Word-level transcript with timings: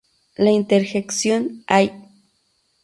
La 0.35 0.49
interjección 0.49 1.63
Ay! 1.67 1.91